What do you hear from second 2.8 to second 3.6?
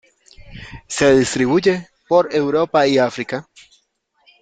y África.